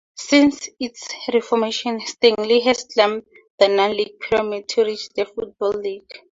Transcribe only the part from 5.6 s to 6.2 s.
League.